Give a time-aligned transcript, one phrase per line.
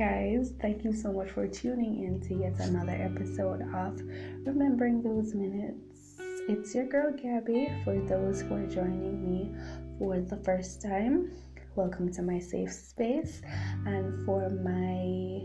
[0.00, 4.00] guys, thank you so much for tuning in to yet another episode of
[4.46, 6.16] Remembering Those Minutes.
[6.48, 7.70] It's your girl Gabby.
[7.84, 9.54] For those who are joining me
[9.98, 11.30] for the first time,
[11.76, 13.42] welcome to my safe space.
[13.84, 15.44] And for my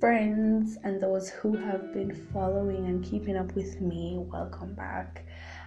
[0.00, 5.26] friends and those who have been following and keeping up with me, welcome back.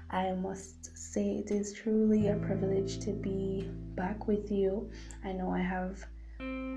[0.10, 4.90] I must say it is truly a privilege to be back with you.
[5.24, 6.04] I know I have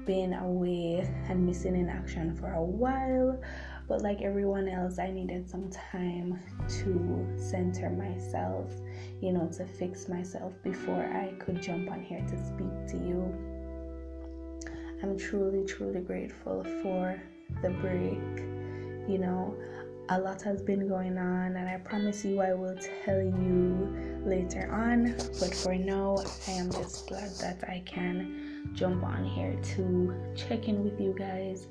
[0.06, 3.38] been away and missing in action for a while,
[3.88, 8.73] but like everyone else, I needed some time to center myself,
[9.20, 13.34] you know, to fix myself before I could jump on here to speak to you.
[15.02, 17.20] I'm truly, truly grateful for
[17.62, 18.19] the break.
[19.09, 19.56] You know,
[20.09, 24.70] a lot has been going on, and I promise you I will tell you later
[24.73, 25.14] on.
[25.38, 26.17] But for now,
[26.48, 31.14] I am just glad that I can jump on here to check in with you
[31.19, 31.67] guys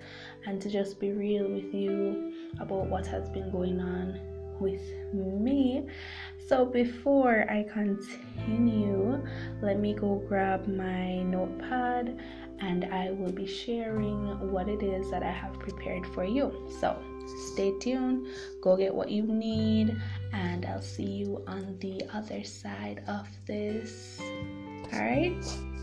[0.46, 4.20] and to just be real with you about what has been going on
[4.60, 4.82] with
[5.14, 5.88] me.
[6.48, 9.26] So, before I continue,
[9.62, 12.20] let me go grab my notepad
[12.60, 16.70] and I will be sharing what it is that I have prepared for you.
[16.80, 17.02] So,
[17.54, 18.28] stay tuned,
[18.62, 20.00] go get what you need,
[20.34, 24.22] and I'll see you on the other side of this.
[24.94, 25.75] All right.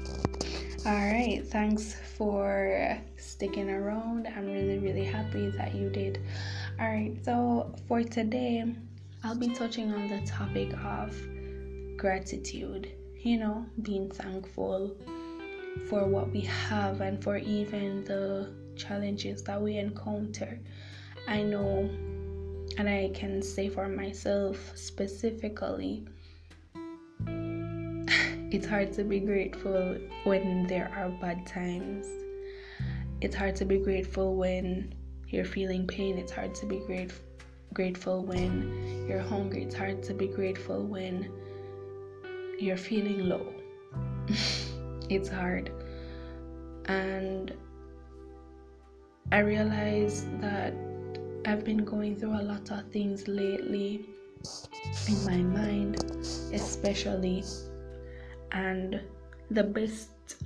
[0.84, 4.26] All right, thanks for sticking around.
[4.26, 6.20] I'm really, really happy that you did.
[6.80, 8.64] All right, so for today,
[9.22, 11.16] I'll be touching on the topic of
[11.96, 12.90] gratitude,
[13.22, 14.96] you know, being thankful
[15.88, 20.58] for what we have and for even the challenges that we encounter.
[21.28, 21.88] I know,
[22.76, 26.08] and I can say for myself specifically,
[28.52, 32.06] it's hard to be grateful when there are bad times.
[33.22, 34.94] It's hard to be grateful when
[35.28, 36.18] you're feeling pain.
[36.18, 36.78] It's hard to be
[37.72, 39.62] grateful when you're hungry.
[39.62, 41.32] It's hard to be grateful when
[42.58, 43.46] you're feeling low.
[45.08, 45.72] it's hard.
[46.84, 47.54] And
[49.30, 50.74] I realized that
[51.46, 54.04] I've been going through a lot of things lately
[55.08, 56.04] in my mind,
[56.52, 57.44] especially.
[58.52, 59.00] And
[59.50, 60.36] the best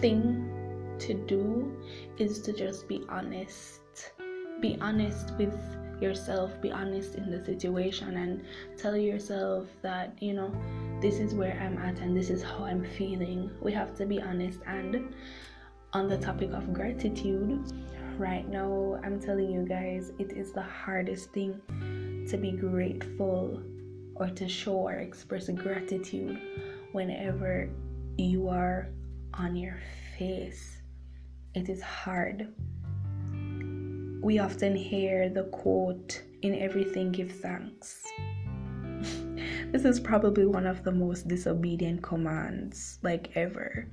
[0.00, 0.50] thing
[0.98, 1.76] to do
[2.18, 4.12] is to just be honest.
[4.60, 5.54] Be honest with
[6.00, 8.42] yourself, be honest in the situation, and
[8.78, 10.52] tell yourself that, you know,
[11.00, 13.50] this is where I'm at and this is how I'm feeling.
[13.60, 14.60] We have to be honest.
[14.66, 15.14] And
[15.92, 17.72] on the topic of gratitude,
[18.18, 21.60] right now, I'm telling you guys, it is the hardest thing
[22.30, 23.62] to be grateful
[24.16, 26.38] or to show or express gratitude
[26.92, 27.70] whenever
[28.16, 28.88] you are
[29.34, 29.78] on your
[30.18, 30.82] face.
[31.54, 32.52] It is hard.
[34.22, 38.04] We often hear the quote, In everything, give thanks.
[39.72, 43.88] this is probably one of the most disobedient commands, like ever.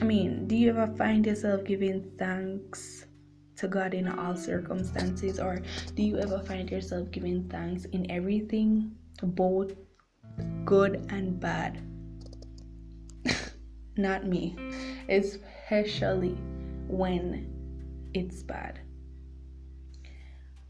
[0.00, 3.06] I mean, do you ever find yourself giving thanks
[3.56, 5.40] to God in all circumstances?
[5.40, 5.60] Or
[5.94, 8.92] do you ever find yourself giving thanks in everything,
[9.22, 9.74] both
[10.64, 11.82] good and bad?
[14.00, 14.56] Not me,
[15.10, 16.38] especially
[16.88, 18.80] when it's bad.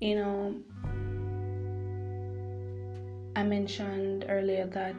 [0.00, 0.54] You know,
[3.36, 4.96] I mentioned earlier that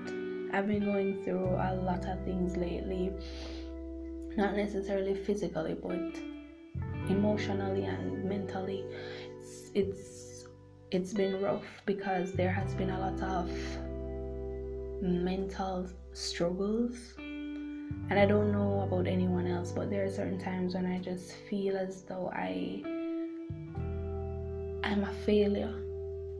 [0.53, 3.11] I've been going through a lot of things lately,
[4.37, 6.15] not necessarily physically, but
[7.09, 8.85] emotionally and mentally
[9.39, 10.45] it's it's
[10.91, 13.49] it's been rough because there has been a lot of
[15.01, 17.15] mental struggles
[18.09, 21.33] and I don't know about anyone else but there are certain times when I just
[21.49, 22.81] feel as though I
[24.83, 25.73] I'm a failure.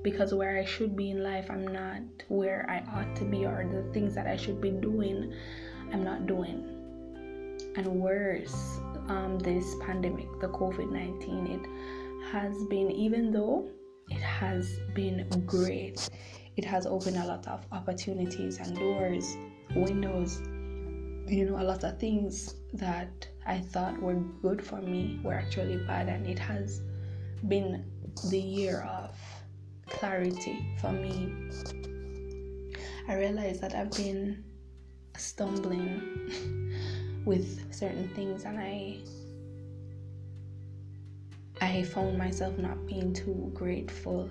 [0.04, 3.70] Because where I should be in life I'm not where I ought to be or
[3.72, 5.32] the things that I should be doing
[5.94, 6.68] I'm not doing.
[7.76, 13.70] And worse um, this pandemic, the COVID 19, it has been, even though
[14.09, 16.09] it has been great,
[16.58, 19.36] it has opened a lot of opportunities and doors,
[19.76, 20.42] windows,
[21.28, 25.78] you know, a lot of things that I thought were good for me were actually
[25.85, 26.82] bad, and it has
[27.47, 27.85] been
[28.29, 29.16] the year of
[29.88, 31.32] clarity for me.
[33.08, 34.44] I realized that I've been
[35.18, 36.72] stumbling
[37.26, 38.97] with certain things and I
[41.59, 44.29] I found myself not being too grateful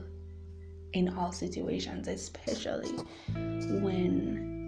[0.95, 2.91] in all situations, especially
[3.33, 4.60] when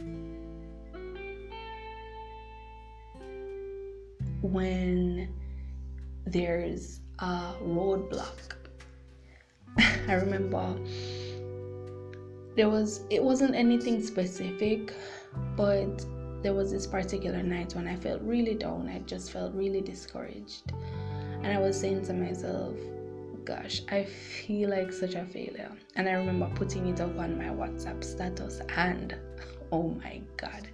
[4.43, 5.33] when
[6.27, 8.57] there's a roadblock.
[10.09, 10.79] I remember
[12.55, 14.93] there was it wasn't anything specific,
[15.57, 16.05] but
[16.43, 18.89] there was this particular night when I felt really down.
[18.89, 20.73] I just felt really discouraged.
[21.43, 22.75] And I was saying to myself,
[23.45, 25.73] gosh, I feel like such a failure.
[25.97, 29.17] And I remember putting it up on my WhatsApp status, and
[29.73, 30.69] oh my god,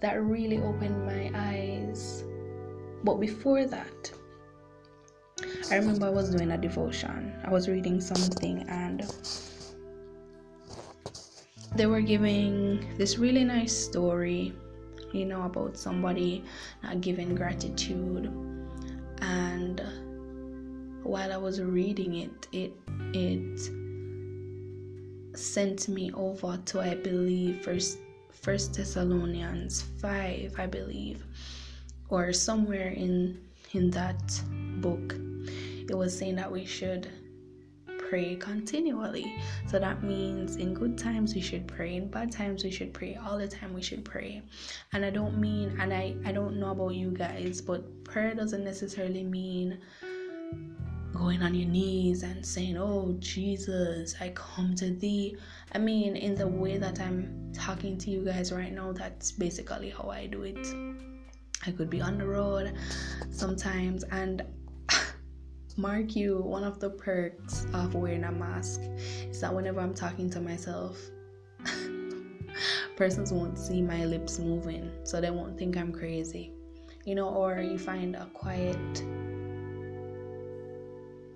[0.00, 2.24] that really opened my eyes.
[3.04, 4.12] But before that,
[5.70, 7.32] I remember I was doing a devotion.
[7.44, 9.04] I was reading something and
[11.76, 14.52] they were giving this really nice story,
[15.12, 16.44] you know, about somebody
[16.82, 18.32] not giving gratitude.
[19.20, 19.82] And
[21.02, 22.72] while I was reading it, it
[23.14, 23.70] it
[25.36, 27.98] sent me over to I believe first
[28.32, 31.24] First Thessalonians 5, I believe,
[32.08, 33.40] or somewhere in
[33.72, 34.40] in that
[34.80, 35.14] book.
[35.88, 37.08] It was saying that we should
[38.08, 39.34] pray continually.
[39.66, 43.16] So that means in good times we should pray, in bad times we should pray,
[43.16, 44.42] all the time we should pray.
[44.92, 48.64] And I don't mean and I, I don't know about you guys, but prayer doesn't
[48.64, 49.78] necessarily mean
[51.12, 55.36] going on your knees and saying, Oh Jesus, I come to thee.
[55.72, 59.90] I mean, in the way that I'm talking to you guys right now, that's basically
[59.90, 60.66] how I do it.
[61.66, 62.74] I could be on the road
[63.30, 64.42] sometimes, and
[65.76, 68.80] mark you, one of the perks of wearing a mask
[69.30, 70.98] is that whenever I'm talking to myself,
[72.96, 76.52] persons won't see my lips moving, so they won't think I'm crazy.
[77.04, 78.76] You know, or you find a quiet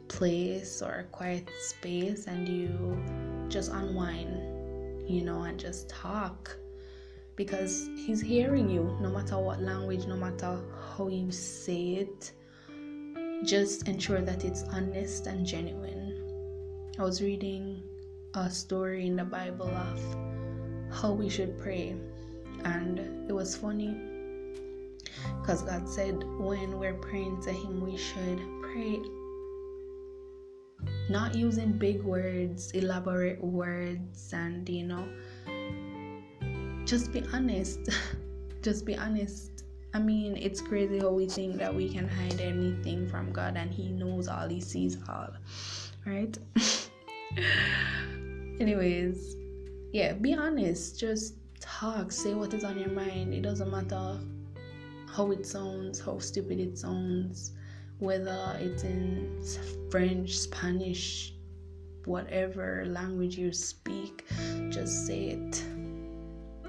[0.09, 3.03] place or a quiet space and you
[3.49, 6.57] just unwind, you know, and just talk
[7.37, 10.59] because he's hearing you no matter what language, no matter
[10.97, 12.33] how you say it.
[13.45, 16.93] Just ensure that it's honest and genuine.
[16.99, 17.83] I was reading
[18.35, 20.01] a story in the Bible of
[20.93, 21.97] how we should pray,
[22.65, 22.99] and
[23.29, 23.97] it was funny
[25.41, 29.01] because God said when we're praying to Him, we should pray
[31.09, 35.07] not using big words, elaborate words, and you know,
[36.93, 37.89] just be honest.
[38.63, 39.65] just be honest.
[39.95, 43.73] I mean, it's crazy how we think that we can hide anything from God and
[43.73, 45.31] He knows all, He sees all,
[46.05, 46.37] right?
[48.61, 49.37] Anyways,
[49.95, 51.01] yeah, be honest.
[51.01, 53.33] Just talk, say what is on your mind.
[53.33, 54.19] It doesn't matter
[55.09, 57.53] how it sounds, how stupid it sounds
[58.01, 59.41] whether it's in
[59.89, 61.33] French, Spanish,
[62.05, 64.25] whatever language you speak,
[64.71, 65.65] just say it.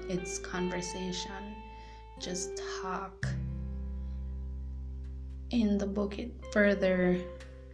[0.08, 1.56] It's conversation.
[2.18, 3.26] Just talk.
[5.50, 7.18] In the book, it further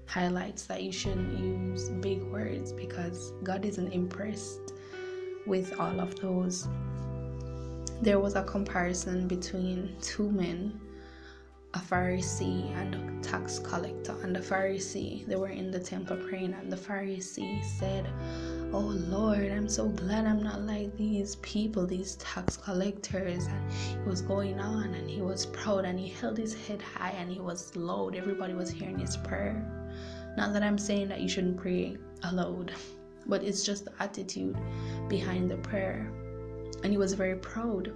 [0.07, 4.75] highlights that you shouldn't use big words because God isn't impressed
[5.47, 6.69] with all of those.
[8.03, 10.81] There was a comparison between two men
[11.75, 14.17] a Pharisee and a tax collector.
[14.23, 18.07] And the Pharisee, they were in the temple praying, and the Pharisee said,
[18.73, 18.79] Oh
[19.09, 23.47] Lord, I'm so glad I'm not like these people, these tax collectors.
[23.47, 27.11] And he was going on and he was proud and he held his head high
[27.11, 28.15] and he was loud.
[28.15, 29.61] Everybody was hearing his prayer.
[30.37, 32.73] Not that I'm saying that you shouldn't pray aloud,
[33.27, 34.57] but it's just the attitude
[35.09, 36.09] behind the prayer.
[36.85, 37.93] And he was very proud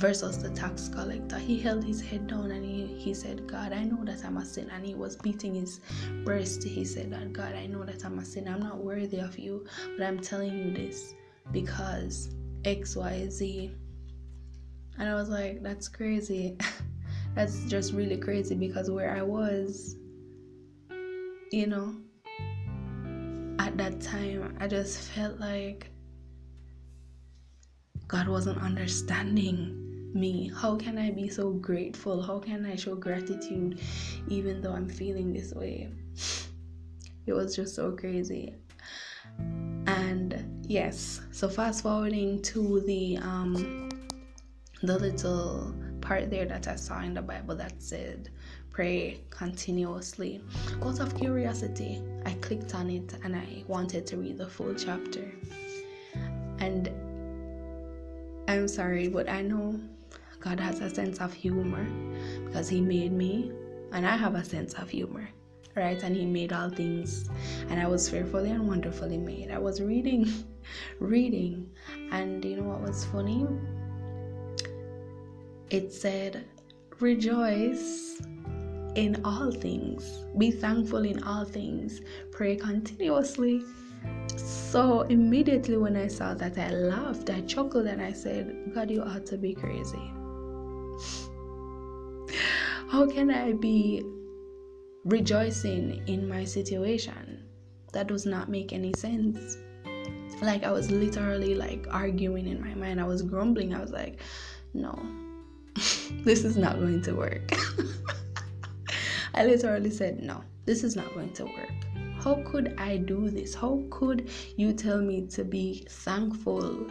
[0.00, 1.38] versus the tax collector.
[1.38, 4.44] He held his head down and he, he said, God, I know that I'm a
[4.44, 4.72] sinner.
[4.72, 5.80] And he was beating his
[6.24, 6.64] breast.
[6.64, 8.52] He said that, God, I know that I'm a sinner.
[8.52, 9.66] I'm not worthy of you,
[9.98, 11.14] but I'm telling you this
[11.52, 13.74] because X, Y, Z.
[14.98, 16.56] And I was like, that's crazy.
[17.34, 19.96] that's just really crazy because where I was,
[21.52, 21.94] you know,
[23.58, 25.90] at that time, I just felt like
[28.08, 30.50] God wasn't understanding me?
[30.54, 32.22] How can I be so grateful?
[32.22, 33.80] How can I show gratitude
[34.28, 35.88] even though I'm feeling this way?
[37.26, 38.54] It was just so crazy.
[39.86, 43.88] And yes, so fast forwarding to the um
[44.82, 48.30] the little part there that I saw in the Bible that said
[48.70, 50.42] pray continuously.
[50.82, 55.30] Out of curiosity, I clicked on it and I wanted to read the full chapter.
[56.60, 56.88] And
[58.48, 59.78] I'm sorry, but I know
[60.40, 61.84] God has a sense of humor
[62.46, 63.52] because He made me,
[63.92, 65.28] and I have a sense of humor,
[65.76, 66.02] right?
[66.02, 67.28] And He made all things,
[67.68, 69.50] and I was fearfully and wonderfully made.
[69.50, 70.32] I was reading,
[70.98, 71.70] reading,
[72.10, 73.46] and you know what was funny?
[75.68, 76.44] It said,
[76.98, 78.20] Rejoice
[78.94, 80.24] in all things.
[80.36, 82.00] Be thankful in all things.
[82.32, 83.62] Pray continuously.
[84.36, 89.02] So immediately when I saw that, I laughed, I chuckled, and I said, God, you
[89.02, 90.12] ought to be crazy.
[92.90, 94.02] How can I be
[95.04, 97.44] rejoicing in my situation?
[97.92, 99.58] That does not make any sense.
[100.42, 103.00] Like I was literally like arguing in my mind.
[103.00, 103.72] I was grumbling.
[103.72, 104.18] I was like,
[104.74, 104.92] no,
[106.24, 107.52] this is not going to work.
[109.34, 111.86] I literally said, no, this is not going to work.
[112.24, 113.54] How could I do this?
[113.54, 116.88] How could you tell me to be thankful?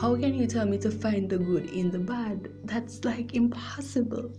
[0.00, 2.48] How can you tell me to find the good in the bad?
[2.64, 4.32] That's like impossible.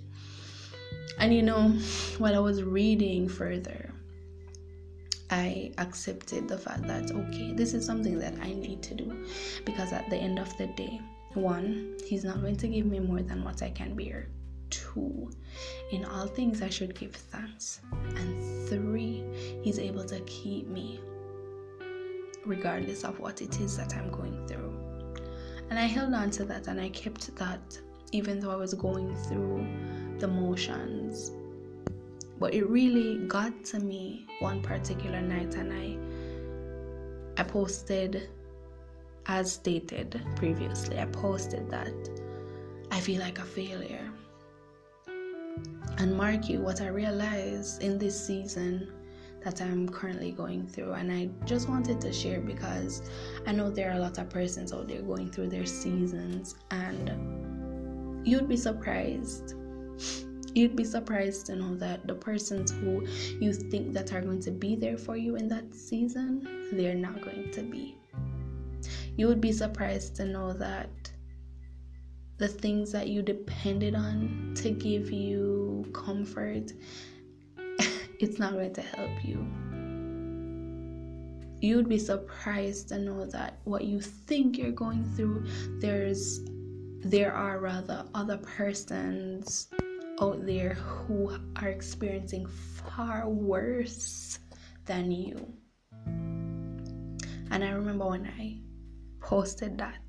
[1.20, 1.70] And you know,
[2.18, 3.92] while I was reading further,
[5.30, 9.26] I accepted the fact that okay, this is something that I need to do
[9.66, 11.02] because at the end of the day,
[11.34, 14.28] one, he's not going to give me more than what I can bear.
[14.70, 15.32] Two,
[15.92, 17.82] in all things I should give thanks.
[18.16, 19.24] And three,
[19.62, 21.00] he's able to keep me
[22.46, 24.74] regardless of what it is that I'm going through.
[25.70, 27.78] And I held on to that and I kept that
[28.14, 29.68] even though I was going through
[30.20, 31.32] the motions.
[32.40, 35.98] But it really got to me one particular night and I
[37.40, 38.30] I posted
[39.28, 41.00] as stated previously.
[41.00, 41.94] I posted that
[42.92, 44.10] I feel like a failure.
[46.00, 48.92] And mark you what I realized in this season
[49.44, 50.94] that I'm currently going through.
[50.94, 53.10] And I just wanted to share because
[53.46, 58.28] I know there are a lot of persons out there going through their seasons, and
[58.28, 59.56] you'd be surprised.
[60.54, 63.06] You'd be surprised to know that the persons who
[63.40, 67.22] you think that are going to be there for you in that season, they're not
[67.22, 67.96] going to be.
[69.18, 70.90] You would be surprised to know that
[72.38, 76.72] the things that you depended on to give you comfort,
[78.20, 79.46] it's not going to help you.
[81.62, 85.46] You'd be surprised to know that what you think you're going through,
[85.80, 86.40] there's
[87.02, 89.70] there are rather other persons
[90.22, 94.40] out there who are experiencing far worse
[94.86, 95.54] than you.
[96.06, 98.60] And I remember when I
[99.20, 100.08] posted that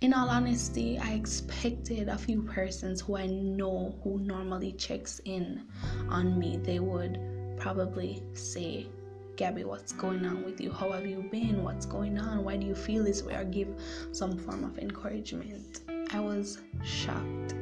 [0.00, 5.66] in all honesty, I expected a few persons who I know who normally checks in
[6.08, 6.56] on me.
[6.56, 7.18] They would
[7.56, 8.86] probably say,
[9.34, 10.70] Gabby, what's going on with you?
[10.70, 11.64] How have you been?
[11.64, 12.44] What's going on?
[12.44, 13.34] Why do you feel this way?
[13.34, 13.74] Or give
[14.12, 15.80] some form of encouragement.
[16.12, 17.54] I was shocked.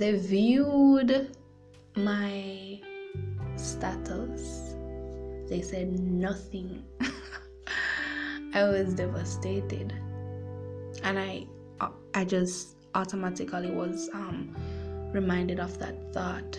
[0.00, 1.36] They viewed
[1.94, 2.80] my
[3.56, 4.74] status.
[5.46, 6.82] They said nothing.
[8.54, 9.92] I was devastated
[11.02, 11.46] and I
[12.14, 14.56] I just automatically was um,
[15.12, 16.58] reminded of that thought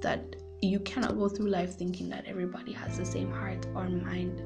[0.00, 4.42] that you cannot go through life thinking that everybody has the same heart or mind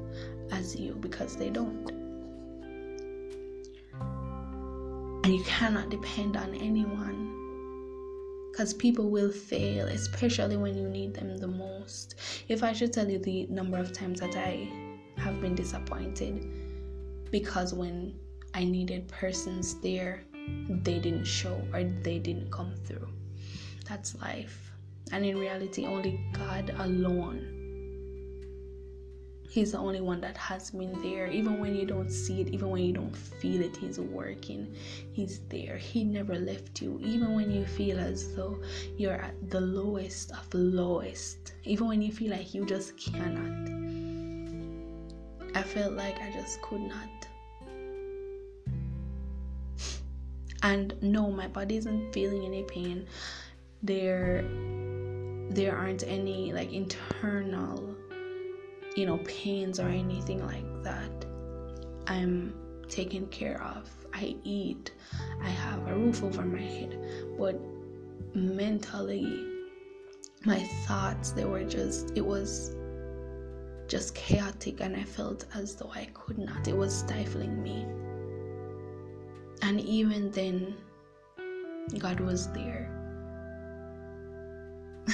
[0.51, 1.89] as you because they don't.
[5.23, 7.26] And you cannot depend on anyone
[8.57, 12.15] because people will fail, especially when you need them the most.
[12.47, 14.67] If I should tell you the number of times that I
[15.17, 16.43] have been disappointed
[17.29, 18.15] because when
[18.55, 20.23] I needed persons there,
[20.69, 23.07] they didn't show or they didn't come through.
[23.87, 24.71] That's life.
[25.11, 27.56] And in reality, only God alone.
[29.49, 31.27] He's the only one that has been there.
[31.27, 34.75] Even when you don't see it, even when you don't feel it, He's working.
[35.13, 35.77] He's there.
[35.77, 36.99] He never left you.
[37.01, 38.59] Even when you feel as though
[38.97, 43.71] you're at the lowest of lowest, even when you feel like you just cannot.
[45.55, 47.27] I felt like I just could not
[50.63, 53.07] and no my body isn't feeling any pain
[53.83, 54.43] there
[55.49, 57.95] there aren't any like internal
[58.97, 61.25] you know pains or anything like that
[62.07, 62.53] i'm
[62.89, 63.89] taken care of.
[64.13, 64.91] I eat.
[65.41, 66.97] I have a roof over my head.
[67.37, 67.59] But
[68.33, 69.43] mentally
[70.45, 72.75] my thoughts they were just it was
[73.87, 76.67] just chaotic and i felt as though i could not.
[76.67, 77.85] It was stifling me.
[79.63, 80.75] And even then,
[81.97, 82.91] God was there.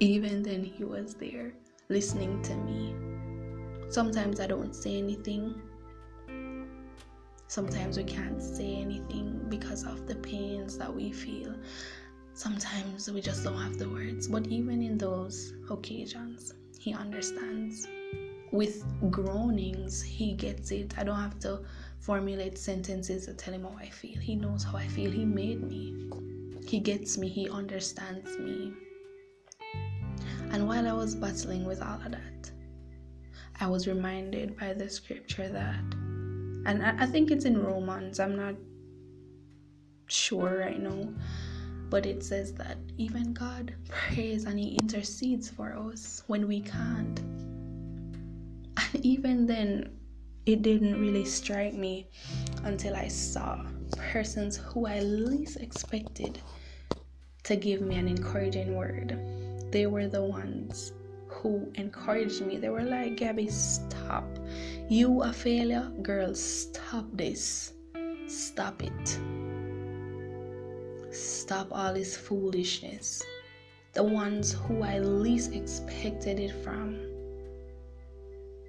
[0.00, 1.52] even then, He was there
[1.88, 2.94] listening to me.
[3.90, 5.60] Sometimes I don't say anything.
[7.46, 11.54] Sometimes we can't say anything because of the pains that we feel.
[12.32, 14.26] Sometimes we just don't have the words.
[14.26, 17.86] But even in those occasions, He understands.
[18.50, 20.98] With groanings, He gets it.
[20.98, 21.60] I don't have to
[22.00, 24.18] formulate sentences to tell him how I feel.
[24.18, 25.10] He knows how I feel.
[25.10, 26.10] He made me.
[26.66, 27.28] He gets me.
[27.28, 28.72] He understands me.
[30.50, 32.33] And while I was battling with all of that,
[33.60, 35.80] I was reminded by the scripture that,
[36.66, 38.56] and I, think it's in Romans, I'm not
[40.06, 41.08] sure right now,
[41.88, 47.20] but it says that even God prays and He intercedes for us when we can't.
[48.76, 49.98] And even then,
[50.46, 52.08] it didn't really strike me
[52.64, 53.64] until I saw
[53.96, 56.40] persons who I least expected
[57.44, 59.18] to give me an encouraging word.
[59.70, 60.92] They were the ones
[61.44, 62.56] who encouraged me.
[62.56, 64.24] They were like, Gabby, stop.
[64.88, 65.92] You a failure?
[66.00, 67.74] Girl, stop this.
[68.26, 69.18] Stop it.
[71.14, 73.22] Stop all this foolishness.
[73.92, 76.98] The ones who I least expected it from.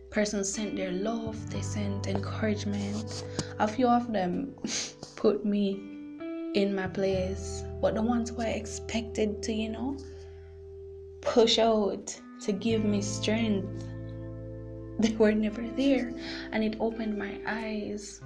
[0.09, 3.23] Persons sent their love, they sent encouragement.
[3.59, 4.53] A few of them
[5.15, 5.79] put me
[6.55, 7.63] in my place.
[7.81, 9.97] But the ones who I expected to, you know,
[11.21, 13.83] push out to give me strength.
[14.97, 16.13] They were never there.
[16.53, 18.21] And it opened my eyes.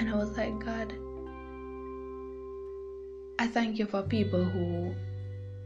[0.00, 0.92] And I was like, God,
[3.38, 4.92] I thank you for people who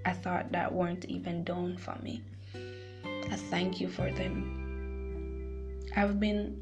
[0.04, 2.20] I thought that weren't even done for me.
[3.30, 4.68] I thank you for them.
[5.96, 6.60] I've been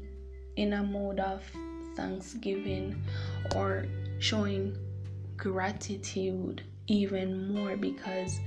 [0.55, 1.43] in a mode of
[1.95, 3.01] thanksgiving
[3.53, 3.85] or
[4.19, 4.77] showing
[5.35, 8.39] gratitude even more because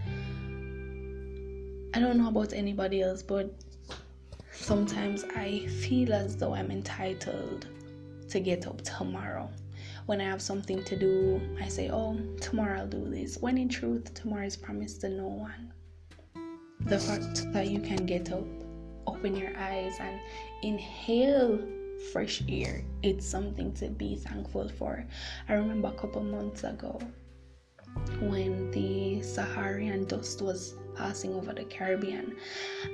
[1.92, 3.52] I don't know about anybody else, but
[4.52, 7.66] sometimes I feel as though I'm entitled
[8.28, 9.50] to get up tomorrow.
[10.06, 13.38] When I have something to do, I say, Oh, tomorrow I'll do this.
[13.38, 15.72] When in truth, tomorrow is promised to no one.
[16.82, 18.46] The fact that you can get up,
[19.08, 20.20] open your eyes, and
[20.62, 21.58] inhale
[22.12, 25.04] fresh air, it's something to be thankful for.
[25.48, 27.00] I remember a couple months ago
[28.20, 32.36] when the Saharan dust was passing over the Caribbean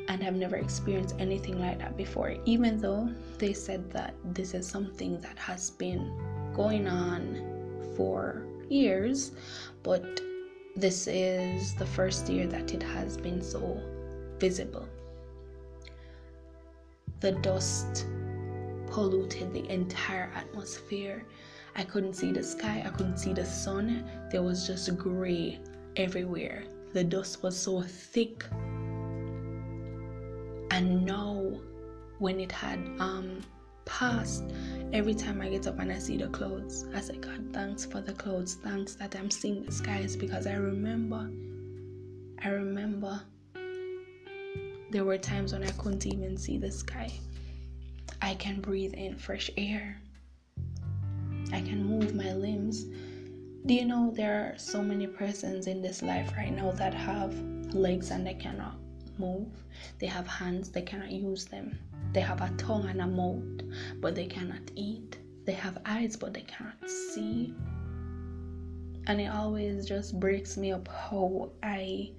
[0.06, 4.64] and I've never experienced anything like that before, even though they said that this is
[4.68, 6.12] something that has been
[6.54, 7.20] going on
[7.96, 9.32] for years,
[9.82, 10.20] but
[10.76, 13.80] this is the first year that it has been so
[14.38, 14.88] visible.
[17.18, 18.06] The dust
[18.86, 21.24] polluted the entire atmosphere.
[21.74, 24.08] I couldn't see the sky, I couldn't see the sun.
[24.30, 25.58] There was just gray
[25.96, 28.44] everywhere the dust was so thick.
[30.70, 31.52] And now,
[32.18, 33.40] when it had um,
[33.84, 34.44] passed,
[34.92, 38.00] every time I get up and I see the clouds, I say, God, thanks for
[38.00, 38.54] the clouds.
[38.54, 41.30] Thanks that I'm seeing the skies because I remember,
[42.42, 43.20] I remember
[44.90, 47.12] there were times when I couldn't even see the sky.
[48.22, 50.00] I can breathe in fresh air.
[51.52, 52.86] I can move my limbs.
[53.66, 57.34] Do you know there are so many persons in this life right now that have
[57.74, 58.76] legs and they cannot
[59.18, 59.48] move?
[59.98, 61.76] They have hands, they cannot use them.
[62.12, 63.42] They have a tongue and a mouth,
[64.00, 65.18] but they cannot eat.
[65.46, 67.56] They have eyes, but they cannot see.
[69.08, 72.12] And it always just breaks me up how I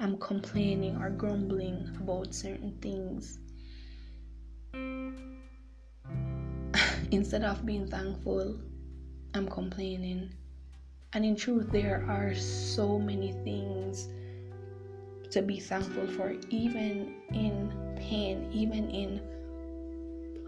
[0.00, 3.40] am complaining or grumbling about certain things.
[7.10, 8.58] Instead of being thankful,
[9.34, 10.32] I'm complaining
[11.14, 14.08] and in truth, there are so many things
[15.30, 19.20] to be thankful for, even in pain, even in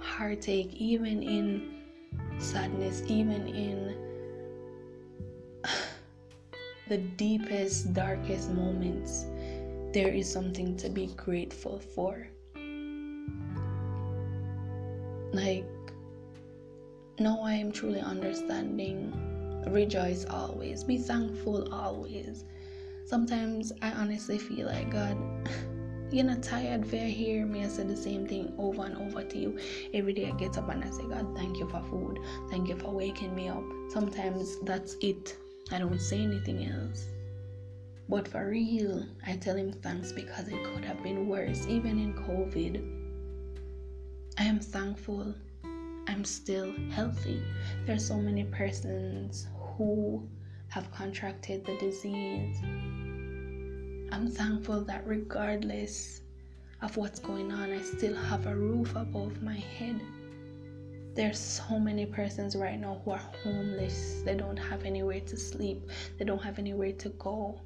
[0.00, 1.82] heartache, even in
[2.38, 3.96] sadness, even in
[6.88, 9.26] the deepest, darkest moments.
[9.92, 12.26] There is something to be grateful for.
[15.32, 15.64] Like,
[17.20, 19.25] now I am truly understanding
[19.70, 22.44] rejoice always, be thankful always.
[23.06, 25.16] Sometimes I honestly feel like God,
[26.10, 29.38] you're not tired for hear me I say the same thing over and over to
[29.38, 29.58] you.
[29.94, 32.18] Every day I get up and I say, God, thank you for food.
[32.50, 33.62] Thank you for waking me up.
[33.88, 35.36] Sometimes that's it.
[35.72, 37.08] I don't say anything else.
[38.08, 42.14] But for real, I tell him thanks because it could have been worse, even in
[42.14, 42.92] COVID.
[44.38, 45.34] I am thankful
[46.08, 47.42] I'm still healthy.
[47.84, 50.28] There are so many persons who
[50.68, 52.56] have contracted the disease.
[54.12, 56.20] I'm thankful that regardless
[56.82, 60.00] of what's going on, I still have a roof above my head.
[61.14, 64.22] There's so many persons right now who are homeless.
[64.24, 65.88] They don't have anywhere to sleep.
[66.18, 67.60] They don't have anywhere to go.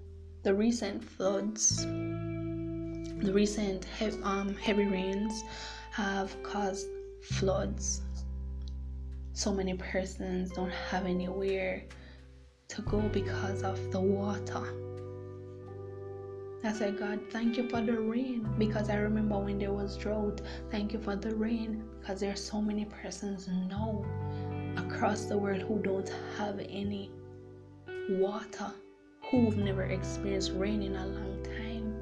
[0.45, 5.43] The recent floods, the recent he- um, heavy rains
[5.91, 6.87] have caused
[7.23, 8.03] floods.
[9.33, 11.83] So many persons don't have anywhere
[12.71, 14.63] to go because of the water.
[16.63, 20.43] I said, God, thank you for the rain because I remember when there was drought.
[20.71, 24.05] Thank you for the rain because there are so many persons now
[24.77, 27.11] across the world who don't have any
[28.11, 28.73] water,
[29.31, 31.97] who've never experienced rain in a long time.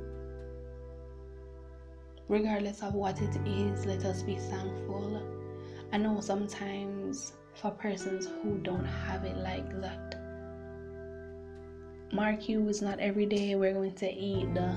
[2.29, 5.23] Regardless of what it is, let us be thankful.
[5.93, 10.18] I know sometimes for persons who don't have it like that,
[12.13, 14.73] mark you is not every day we're going to eat the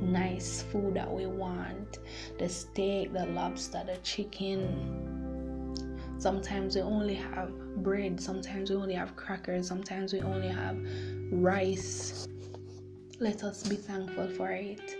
[0.00, 1.98] nice food that we want
[2.38, 5.74] the steak, the lobster, the chicken.
[6.18, 7.50] Sometimes we only have
[7.82, 10.76] bread, sometimes we only have crackers, sometimes we only have
[11.32, 12.28] rice.
[13.20, 14.96] Let us be thankful for it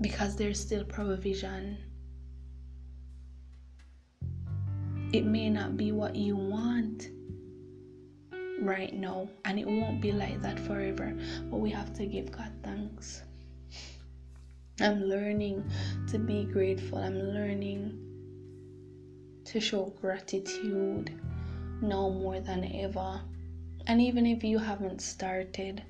[0.00, 1.78] because there's still provision.
[5.12, 7.10] It may not be what you want
[8.60, 11.16] right now, and it won't be like that forever.
[11.50, 13.22] But we have to give God thanks.
[14.80, 15.70] I'm learning
[16.08, 16.98] to be grateful.
[16.98, 17.98] I'm learning
[19.44, 21.10] to show gratitude
[21.82, 23.20] now more than ever.
[23.86, 25.82] And even if you haven't started,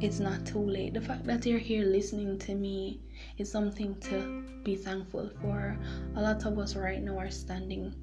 [0.00, 0.94] it's not too late.
[0.94, 3.00] The fact that you're here listening to me
[3.38, 5.76] is something to be thankful for.
[6.16, 7.94] A lot of us right now are standing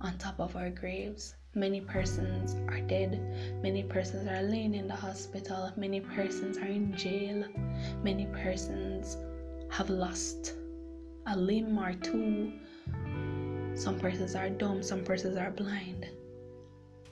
[0.00, 1.34] on top of our graves.
[1.56, 3.20] Many persons are dead.
[3.60, 5.72] Many persons are laying in the hospital.
[5.76, 7.44] Many persons are in jail.
[8.04, 9.16] Many persons
[9.68, 10.54] have lost
[11.26, 12.52] a limb or two.
[13.74, 14.80] Some persons are dumb.
[14.80, 16.06] Some persons are blind.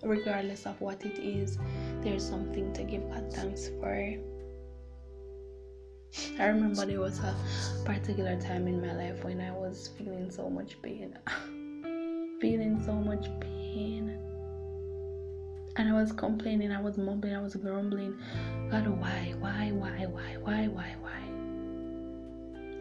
[0.05, 1.59] Regardless of what it is,
[2.03, 3.90] there's something to give God thanks for.
[6.38, 7.35] I remember there was a
[7.85, 11.18] particular time in my life when I was feeling so much pain.
[12.40, 14.17] feeling so much pain
[15.78, 18.18] and I was complaining, I was mumbling, I was grumbling.
[18.68, 21.20] God, why, why, why, why, why, why, why?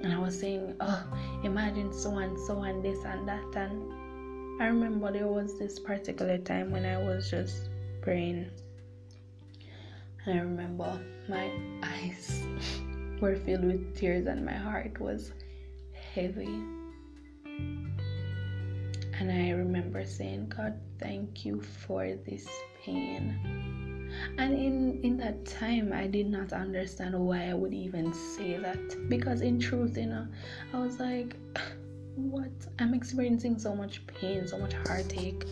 [0.02, 1.04] And I was saying, oh,
[1.44, 3.56] imagine so and so and this and that.
[3.56, 7.70] And I remember there was this particular time when I was just
[8.02, 8.50] praying.
[10.26, 11.52] And I remember my
[11.84, 12.44] eyes
[13.22, 15.34] were filled with tears and my heart was
[16.16, 16.64] heavy.
[19.20, 22.48] And I remember saying, God, thank you for this
[22.88, 23.36] pain.
[24.38, 29.10] And in, in that time, I did not understand why I would even say that.
[29.10, 30.28] Because in truth, you know,
[30.74, 31.36] I was like,
[32.16, 32.52] what?
[32.80, 35.44] I'm experiencing so much pain, so much heartache.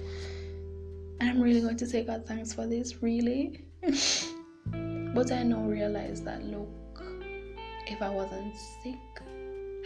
[1.19, 3.65] And I'm really going to say God thanks for this, really?
[3.83, 7.03] but I now realize that, look,
[7.87, 8.95] if I wasn't sick,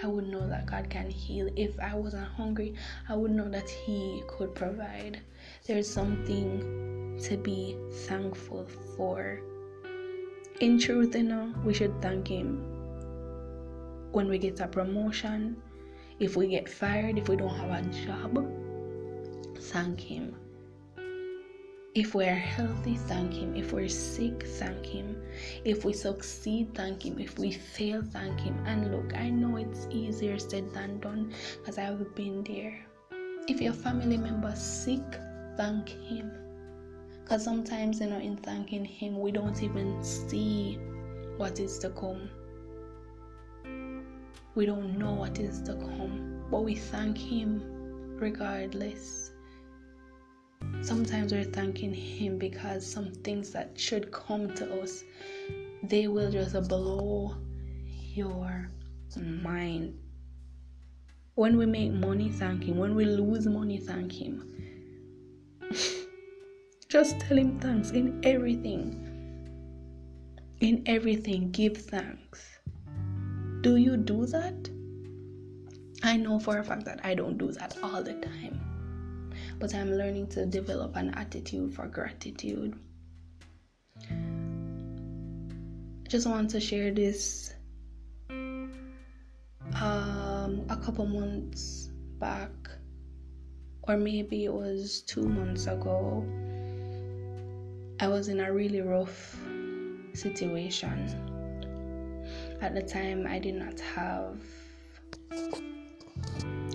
[0.02, 1.50] I would know that God can heal.
[1.56, 2.76] If I wasn't hungry,
[3.10, 5.20] I would know that He could provide.
[5.68, 7.78] There's something to be
[8.08, 9.42] thankful for.
[10.60, 12.64] In truth, you know, we should thank Him
[14.12, 15.62] when we get a promotion,
[16.20, 18.46] if we get fired, if we don't have a job.
[19.58, 20.36] Thank Him
[21.96, 23.56] if we are healthy, thank Him.
[23.56, 25.22] If we're sick, thank Him.
[25.66, 27.20] If we succeed, thank Him.
[27.20, 28.56] If we fail, thank Him.
[28.66, 32.80] And look, I know it's easier said than done because I've been there.
[33.48, 35.02] If your family member sick,
[35.58, 36.32] thank Him.
[37.30, 40.80] Because sometimes, you know, in thanking Him, we don't even see
[41.38, 42.28] what is to come.
[44.56, 47.62] We don't know what is to come, but we thank Him
[48.18, 49.30] regardless.
[50.82, 55.04] Sometimes we're thanking him because some things that should come to us
[55.84, 57.36] they will just blow
[58.16, 58.70] your
[59.16, 60.00] mind.
[61.36, 62.78] When we make money thank him.
[62.78, 64.46] When we lose money thank him
[66.90, 69.06] just tell him thanks in everything
[70.60, 72.60] in everything give thanks
[73.62, 74.70] do you do that
[76.04, 78.60] i know for a fact that i don't do that all the time
[79.60, 82.80] but I'm learning to develop an attitude for gratitude.
[84.10, 84.14] I
[86.08, 87.54] just want to share this.
[88.30, 88.72] Um,
[90.70, 92.52] a couple months back,
[93.84, 96.26] or maybe it was two months ago,
[98.02, 99.38] I was in a really rough
[100.14, 100.96] situation.
[102.62, 104.38] At the time, I did not have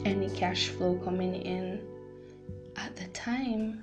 [0.04, 1.80] any cash flow coming in
[2.76, 3.82] at the time.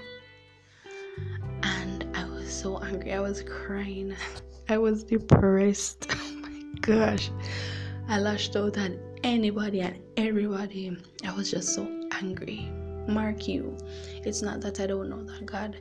[1.63, 3.13] And I was so angry.
[3.13, 4.15] I was crying.
[4.69, 6.08] I was depressed.
[6.13, 7.32] Oh my gosh.
[8.08, 8.91] I lashed out at
[9.23, 10.95] anybody and everybody.
[11.25, 12.69] I was just so angry.
[13.08, 13.75] Mark you,
[14.25, 15.77] it's not that I don't know that God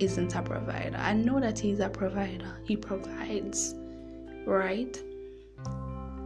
[0.00, 0.96] isn't a provider.
[0.96, 3.74] I know that He's a provider, He provides,
[4.46, 5.00] right?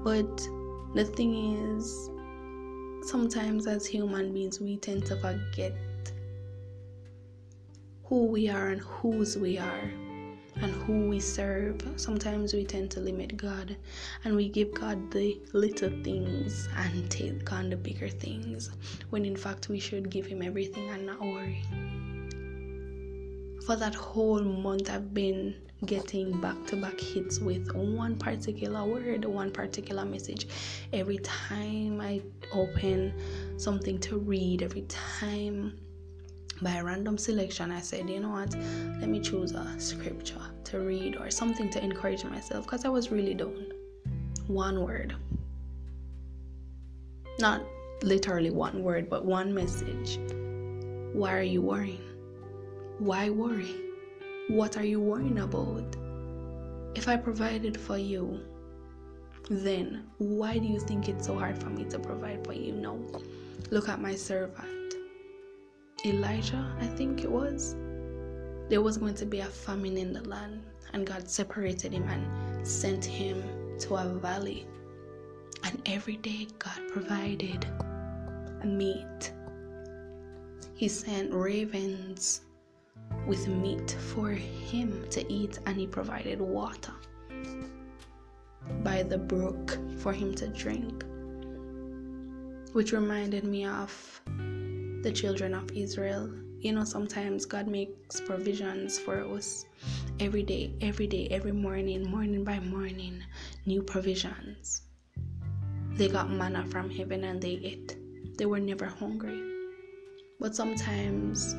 [0.02, 0.36] But
[0.94, 2.10] the thing is,
[3.10, 5.74] sometimes as human beings, we tend to forget
[8.04, 9.90] who we are and whose we are
[10.56, 11.80] and who we serve.
[11.96, 13.76] Sometimes we tend to limit God
[14.24, 18.70] and we give God the little things and take on the bigger things
[19.10, 21.62] when in fact we should give Him everything and not worry.
[23.66, 25.54] For that whole month, I've been
[25.86, 30.48] getting back to back hits with one particular word, one particular message.
[30.92, 32.20] Every time I
[32.52, 33.14] open
[33.56, 35.78] something to read, every time
[36.60, 38.54] by random selection, I said, you know what,
[39.00, 43.10] let me choose a scripture to read or something to encourage myself because I was
[43.10, 43.72] really down.
[44.46, 45.16] One word.
[47.38, 47.62] Not
[48.02, 50.18] literally one word, but one message.
[51.14, 52.13] Why are you worrying?
[52.98, 53.74] Why worry?
[54.48, 55.96] What are you worrying about?
[56.94, 58.40] If I provided for you,
[59.50, 62.72] then why do you think it's so hard for me to provide for you?
[62.72, 63.04] No.
[63.70, 64.94] Look at my servant.
[66.06, 67.74] Elijah, I think it was,
[68.68, 72.66] there was going to be a famine in the land, and God separated him and
[72.66, 73.42] sent him
[73.80, 74.68] to a valley.
[75.64, 77.66] And every day, God provided
[78.64, 79.32] meat.
[80.74, 82.42] He sent ravens
[83.26, 86.92] with meat for him to eat, and He provided water
[88.82, 91.04] by the brook for him to drink,
[92.72, 94.20] which reminded me of
[95.02, 96.30] the children of Israel.
[96.60, 99.66] You know, sometimes God makes provisions for us
[100.18, 103.22] every day, every day, every morning, morning by morning,
[103.66, 104.82] new provisions.
[105.92, 107.96] They got manna from heaven and they ate.
[108.38, 109.40] They were never hungry.
[110.40, 111.54] But sometimes,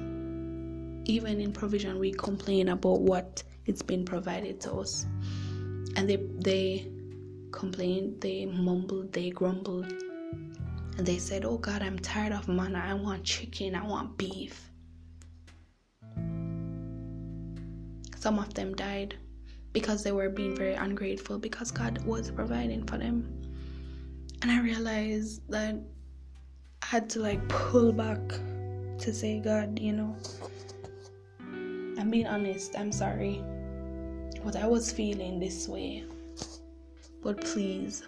[1.05, 5.05] even in provision, we complain about what it's been provided to us.
[5.95, 6.87] And they, they
[7.51, 9.91] complained, they mumbled, they grumbled,
[10.97, 12.83] and they said, Oh God, I'm tired of manna.
[12.85, 13.75] I want chicken.
[13.75, 14.69] I want beef.
[18.17, 19.15] Some of them died
[19.73, 23.29] because they were being very ungrateful because God was providing for them.
[24.41, 25.75] And I realized that
[26.81, 28.19] I had to like pull back
[28.99, 30.15] to say, God, you know,
[31.97, 32.77] I'm being honest.
[32.77, 33.43] I'm sorry.
[34.43, 36.03] But I was feeling this way.
[37.23, 38.03] But please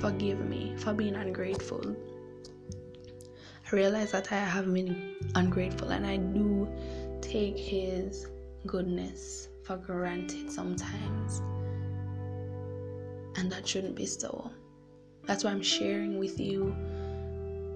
[0.00, 1.96] forgive me for being ungrateful.
[3.66, 6.68] I realize that I have been ungrateful and I do
[7.20, 8.28] take His
[8.66, 11.40] goodness for granted sometimes.
[13.36, 14.50] And that shouldn't be so.
[15.24, 16.74] That's why I'm sharing with you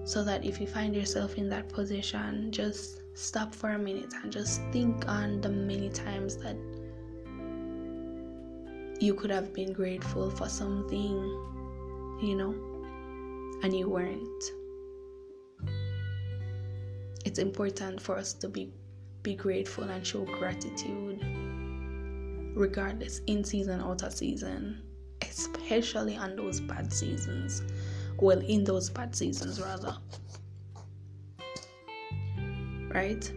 [0.05, 4.31] so that if you find yourself in that position, just stop for a minute and
[4.31, 6.55] just think on the many times that
[9.01, 11.13] you could have been grateful for something,
[12.21, 12.53] you know,
[13.63, 14.43] and you weren't.
[17.25, 18.71] It's important for us to be
[19.21, 21.19] be grateful and show gratitude
[22.55, 24.81] regardless in season out of season
[25.21, 27.61] especially on those bad seasons.
[28.17, 29.95] Well in those bad seasons rather
[32.93, 33.31] right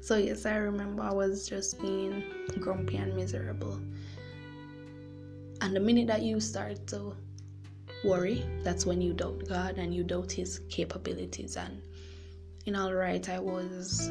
[0.00, 2.24] so yes i remember i was just being
[2.58, 3.80] grumpy and miserable
[5.62, 7.14] and the minute that you start to
[8.04, 11.82] worry that's when you doubt god and you doubt his capabilities and
[12.66, 14.08] in all right, I was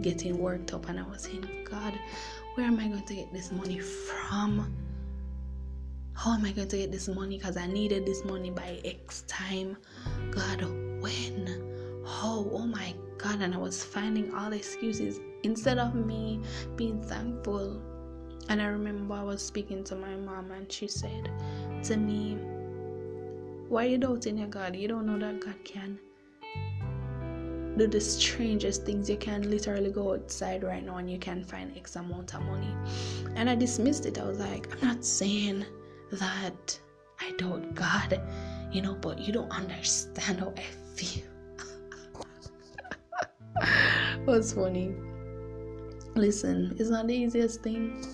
[0.00, 1.98] getting worked up and I was saying, God,
[2.54, 4.74] where am I going to get this money from?
[6.14, 7.36] How am I going to get this money?
[7.36, 9.76] Because I needed this money by X time.
[10.30, 10.62] God,
[11.00, 11.77] when?
[12.08, 12.48] How?
[12.52, 13.42] Oh my God.
[13.42, 16.40] And I was finding all excuses instead of me
[16.74, 17.82] being thankful.
[18.48, 21.30] And I remember I was speaking to my mom and she said
[21.84, 22.38] to me,
[23.68, 24.74] Why are you doubting your God?
[24.74, 25.98] You don't know that God can
[27.76, 29.10] do the strangest things.
[29.10, 32.74] You can literally go outside right now and you can find X amount of money.
[33.36, 34.18] And I dismissed it.
[34.18, 35.66] I was like, I'm not saying
[36.12, 36.80] that
[37.20, 38.20] I doubt God,
[38.72, 40.64] you know, but you don't understand how I
[40.96, 41.37] feel.
[44.24, 44.94] What's funny?
[46.14, 48.04] Listen, it's not the easiest thing.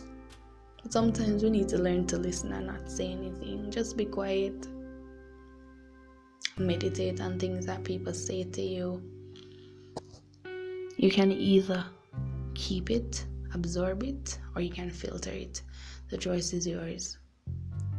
[0.83, 3.71] But sometimes we need to learn to listen and not say anything.
[3.71, 4.69] Just be quiet.
[6.57, 9.03] Meditate on things that people say to you
[10.97, 11.85] you can either
[12.55, 15.61] keep it, absorb it, or you can filter it.
[16.09, 17.19] The choice is yours.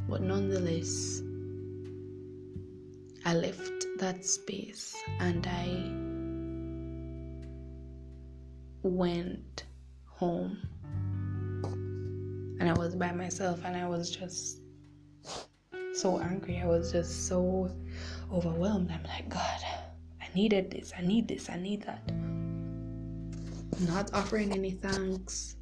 [0.07, 1.21] But nonetheless,
[3.25, 6.04] I left that space and I
[8.89, 9.65] went
[10.05, 10.57] home
[12.59, 14.61] and I was by myself and I was just
[15.93, 16.59] so angry.
[16.59, 17.71] I was just so
[18.31, 18.91] overwhelmed.
[18.91, 19.59] I'm like, God,
[20.21, 22.11] I needed this, I need this, I need that.
[23.81, 25.57] Not offering any thanks,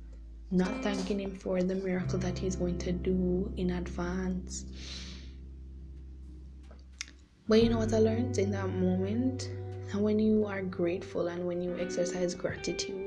[0.52, 4.66] not thanking Him for the miracle that He's going to do in advance.
[7.48, 9.50] But you know what I learned in that moment?
[9.92, 13.03] And when you are grateful and when you exercise gratitude,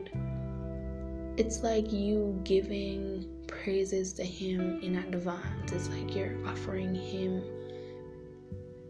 [1.36, 5.72] it's like you giving praises to Him in advance.
[5.72, 7.42] It's like you're offering Him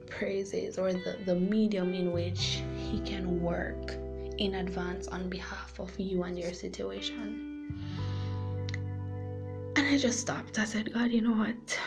[0.07, 3.95] praises or the, the medium in which He can work
[4.39, 7.75] in advance on behalf of you and your situation.
[9.77, 10.59] And I just stopped.
[10.59, 11.79] I said, God, you know what?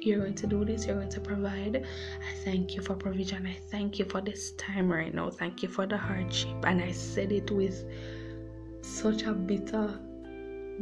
[0.00, 1.84] You're going to do this, you're going to provide.
[1.84, 3.44] I thank you for provision.
[3.44, 5.30] I thank you for this time right now.
[5.30, 6.64] Thank you for the hardship.
[6.64, 7.84] And I said it with
[8.86, 9.98] such a bitter,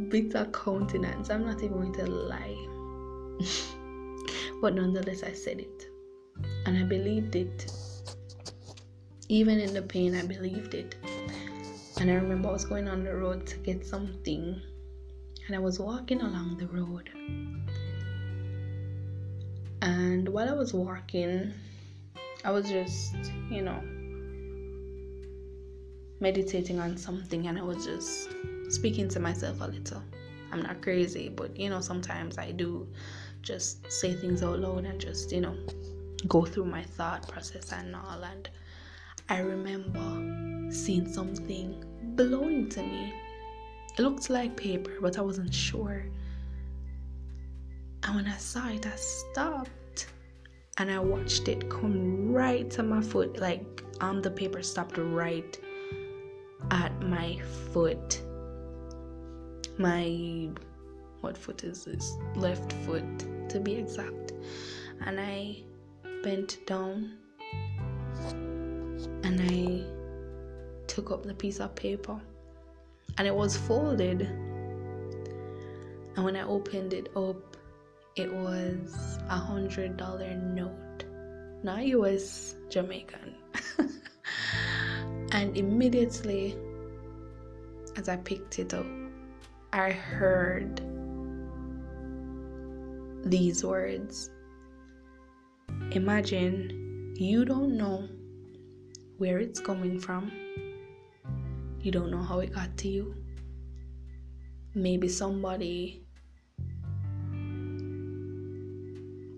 [0.09, 1.29] bitter countenance.
[1.29, 2.67] I'm not even going to lie.
[4.61, 5.87] but nonetheless, I said it.
[6.65, 7.71] And I believed it.
[9.27, 10.95] Even in the pain, I believed it.
[11.99, 14.61] And I remember I was going on the road to get something.
[15.47, 17.09] And I was walking along the road.
[19.81, 21.53] And while I was walking,
[22.43, 23.15] I was just,
[23.49, 23.81] you know,
[26.19, 28.29] meditating on something and I was just
[28.69, 30.01] speaking to myself a little.
[30.51, 32.87] I'm not crazy, but you know, sometimes I do
[33.41, 35.55] just say things out loud and just, you know,
[36.27, 38.23] go through my thought process and all.
[38.23, 38.49] And
[39.29, 41.83] I remember seeing something
[42.15, 43.13] belonging to me.
[43.97, 46.05] It looked like paper, but I wasn't sure.
[48.03, 50.07] And when I saw it, I stopped
[50.77, 53.39] and I watched it come right to my foot.
[53.39, 55.57] Like, um, the paper stopped right
[56.71, 57.39] at my
[57.71, 58.21] foot.
[59.77, 60.49] My
[61.21, 62.15] what foot is this?
[62.35, 64.33] Left foot to be exact.
[65.05, 65.63] And I
[66.23, 67.17] bent down
[69.23, 69.83] and I
[70.87, 72.19] took up the piece of paper
[73.17, 74.21] and it was folded.
[76.15, 77.57] And when I opened it up,
[78.15, 81.03] it was a hundred dollar note,
[81.63, 83.35] not US Jamaican.
[85.35, 86.55] And immediately,
[87.97, 88.85] as I picked it up,
[89.73, 90.79] I heard
[93.25, 94.29] these words
[95.91, 98.07] Imagine you don't know
[99.17, 100.31] where it's coming from,
[101.81, 103.13] you don't know how it got to you.
[104.73, 106.05] Maybe somebody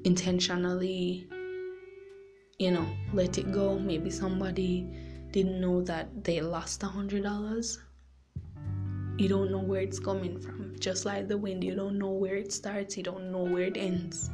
[0.03, 1.27] intentionally,
[2.59, 3.79] you know, let it go.
[3.79, 5.06] Maybe somebody
[5.37, 7.77] didn't know that they lost a hundred dollars.
[9.19, 10.75] You don't know where it's coming from.
[10.79, 13.77] Just like the wind you don't know where it starts you don't know where it
[13.77, 14.31] ends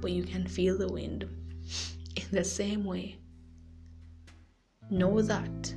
[0.00, 1.24] but you can feel the wind.
[2.14, 3.16] In the same way
[4.90, 5.74] know that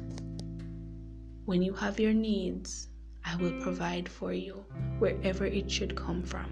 [1.46, 2.90] when you have your needs
[3.26, 4.64] i will provide for you
[5.00, 6.52] wherever it should come from.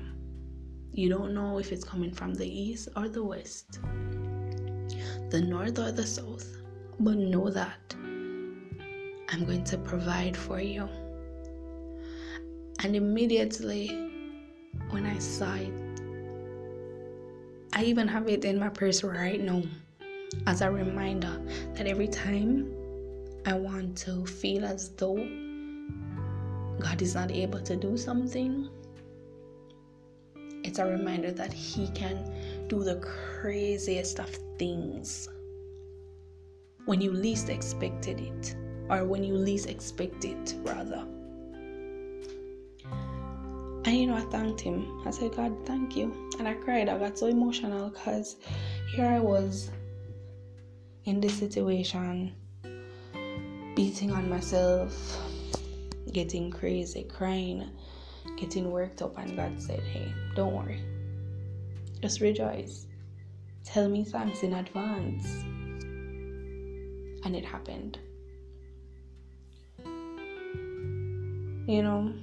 [0.94, 3.80] You don't know if it's coming from the east or the west
[5.30, 6.48] the north or the south
[7.00, 7.96] but know that
[9.36, 10.88] I'm going to provide for you.
[12.80, 13.90] And immediately
[14.92, 15.74] when I saw it,
[17.74, 19.64] I even have it in my purse right now
[20.48, 21.38] as a reminder
[21.74, 22.72] that every time
[23.46, 25.18] I want to feel as though
[26.80, 28.70] God is not able to do something,
[30.64, 33.02] it's a reminder that He can do the
[33.42, 35.28] craziest of things
[36.86, 38.56] when you least expected it
[38.90, 41.06] or when you least expect it, rather.
[43.86, 45.02] And you know, I thanked him.
[45.06, 46.32] I said, God, thank you.
[46.40, 46.90] And I cried.
[46.90, 48.38] I got so emotional because
[48.96, 49.70] here I was
[51.06, 52.34] in this situation,
[53.76, 55.22] beating on myself,
[56.12, 57.70] getting crazy, crying,
[58.38, 59.18] getting worked up.
[59.20, 60.82] And God said, Hey, don't worry.
[62.02, 62.88] Just rejoice.
[63.64, 65.28] Tell me thanks in advance.
[67.24, 68.00] And it happened.
[71.68, 72.14] You know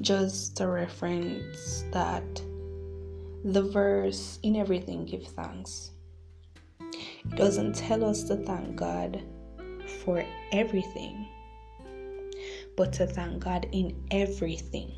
[0.00, 2.24] just a reference that
[3.44, 5.90] the verse in everything give thanks.
[6.80, 9.22] It doesn't tell us to thank god
[10.04, 11.28] for everything
[12.76, 14.90] but to thank god in everything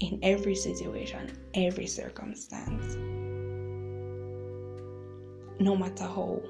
[0.00, 2.94] in every situation every circumstance.
[5.60, 6.40] No matter how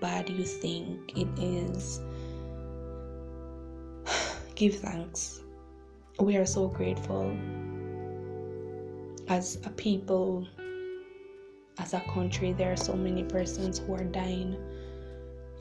[0.00, 2.00] bad you think it is
[4.58, 5.42] give thanks.
[6.18, 7.30] We are so grateful
[9.28, 10.48] as a people,
[11.78, 12.52] as a country.
[12.54, 14.56] There are so many persons who are dying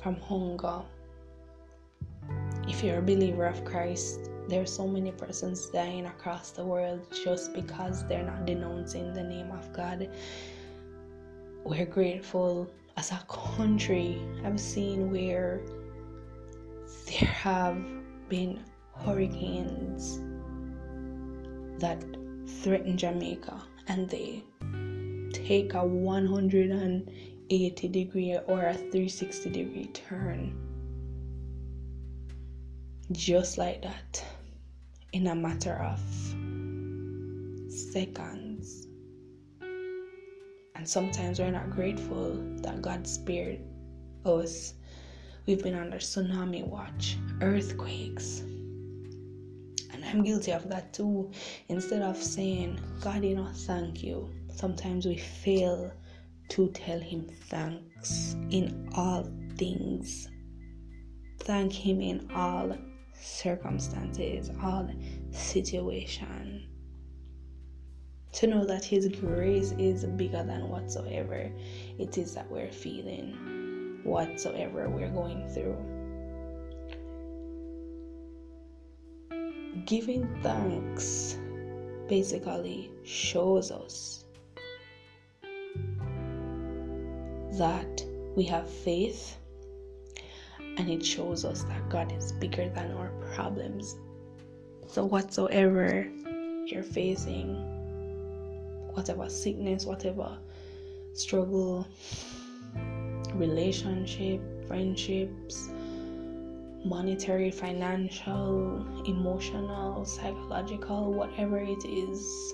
[0.02, 0.82] from hunger.
[2.68, 7.06] If you're a believer of Christ, there are so many persons dying across the world
[7.24, 10.10] just because they're not denouncing the name of God.
[11.64, 12.68] We're grateful
[12.98, 14.20] as a country.
[14.44, 15.62] I've seen where
[17.06, 17.78] there have
[18.28, 18.60] been
[19.06, 20.20] hurricanes
[21.80, 22.04] that
[22.62, 24.44] threaten Jamaica and they
[25.34, 30.56] take a 180 degree or a 360 degree turn
[33.12, 34.24] just like that
[35.14, 36.00] in a matter of
[37.72, 38.88] seconds.
[40.76, 43.60] And sometimes we're not grateful that God spared
[44.26, 44.74] us.
[45.46, 48.44] We've been under tsunami watch, earthquakes.
[50.08, 51.32] I'm guilty of that too.
[51.68, 55.92] Instead of saying, God, you know, thank you, sometimes we fail
[56.50, 59.28] to tell Him thanks in all
[59.58, 60.30] things.
[61.40, 62.78] Thank Him in all
[63.14, 64.90] circumstances, all
[65.32, 66.70] situation.
[68.34, 71.52] To know that His grace is bigger than whatsoever
[72.00, 75.97] it is that we're feeling, whatsoever we're going through.
[79.86, 81.38] Giving thanks
[82.08, 84.26] basically shows us
[87.54, 88.04] that
[88.36, 89.38] we have faith
[90.78, 93.98] and it shows us that God is bigger than our problems.
[94.88, 96.08] So, whatsoever
[96.66, 97.56] you're facing,
[98.94, 100.38] whatever sickness, whatever
[101.14, 101.88] struggle,
[103.34, 105.70] relationship, friendships,
[106.86, 112.54] monetary, financial, emotional, psychological, whatever it is,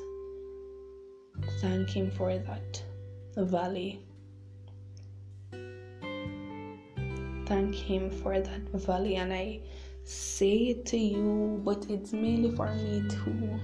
[1.62, 2.84] thank Him for that
[3.38, 4.04] valley
[7.54, 9.60] thank Him for that valley, and I
[10.04, 13.60] say it to you, but it's mainly for me too.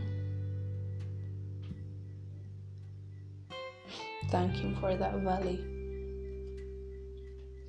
[4.29, 5.59] Thank Him for that valley.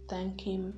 [0.09, 0.75] Thank Him.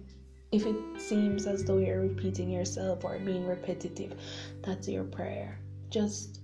[0.53, 4.13] If it seems as though you're repeating yourself or being repetitive,
[4.61, 5.59] that's your prayer.
[5.89, 6.41] Just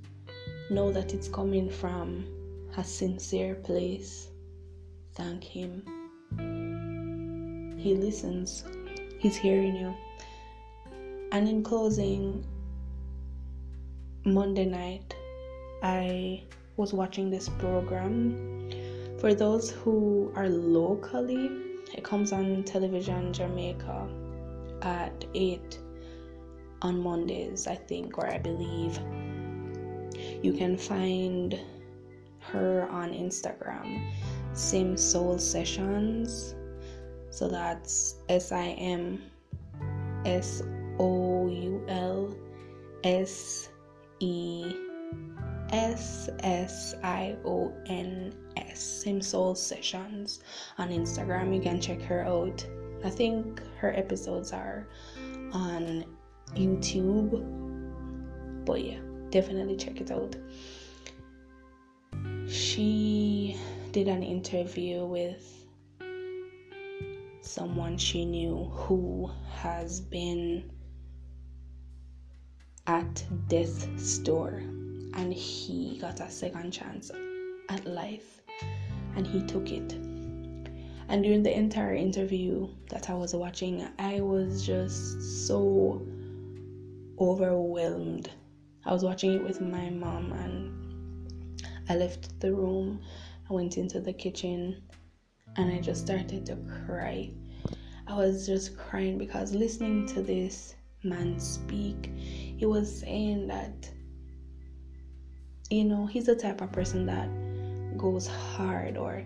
[0.70, 2.26] know that it's coming from
[2.78, 4.28] a sincere place.
[5.14, 5.82] Thank Him.
[7.78, 8.64] He listens
[9.18, 9.94] He's hearing you.
[11.32, 12.46] And in closing,
[14.24, 15.14] Monday night,
[15.82, 16.44] I
[16.78, 18.70] was watching this program.
[19.18, 24.08] For those who are locally, it comes on television Jamaica
[24.82, 25.78] at 8
[26.82, 28.98] on Mondays, I think, or I believe.
[30.42, 31.58] You can find
[32.40, 34.12] her on Instagram,
[34.52, 36.54] Sim Soul Sessions
[37.38, 39.22] so that's S I M
[40.24, 40.62] S
[40.98, 42.34] O U L
[43.04, 43.68] S
[44.18, 44.74] E
[45.72, 48.80] S S I O N S.
[48.80, 50.40] Sim Soul Sessions
[50.78, 51.54] on Instagram.
[51.54, 52.66] You can check her out.
[53.04, 54.88] I think her episodes are
[55.52, 56.04] on
[56.54, 57.44] YouTube.
[58.64, 58.98] But yeah,
[59.30, 60.36] definitely check it out.
[62.48, 63.56] She
[63.92, 65.66] did an interview with
[67.42, 70.70] someone she knew who has been
[72.86, 74.62] at death's door
[75.14, 77.10] and he got a second chance
[77.68, 78.42] at life
[79.16, 79.92] and he took it.
[81.10, 86.06] And during the entire interview that I was watching, I was just so
[87.18, 88.30] overwhelmed.
[88.84, 93.00] I was watching it with my mom and I left the room.
[93.48, 94.82] I went into the kitchen
[95.56, 96.56] and I just started to
[96.86, 97.30] cry.
[98.06, 103.90] I was just crying because listening to this man speak, he was saying that,
[105.70, 107.28] you know, he's the type of person that
[107.98, 109.22] goes hard or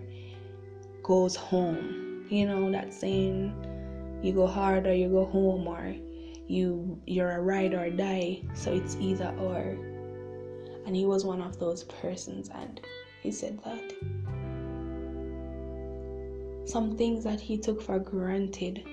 [1.03, 2.25] goes home.
[2.29, 3.53] You know, that saying,
[4.21, 5.95] you go hard or you go home or
[6.47, 9.77] you you're a ride or die so it's either or
[10.85, 12.81] and he was one of those persons and
[13.21, 13.93] he said that
[16.65, 18.83] some things that he took for granted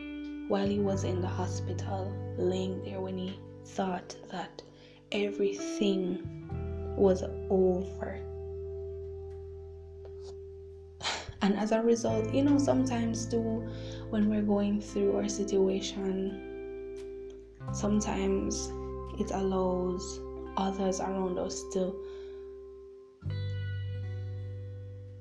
[0.48, 4.61] while he was in the hospital, laying there when he thought that
[5.12, 6.39] everything
[6.97, 8.18] was over.
[11.43, 13.66] And as a result, you know, sometimes too,
[14.11, 16.49] when we're going through our situation,
[17.72, 18.70] sometimes
[19.18, 20.20] it allows
[20.57, 21.95] others around us to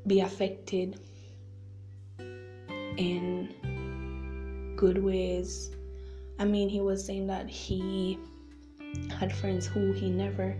[0.07, 0.99] be affected
[2.97, 3.53] in
[4.75, 5.71] good ways.
[6.37, 8.19] I mean, he was saying that he
[9.17, 10.55] had friends who he never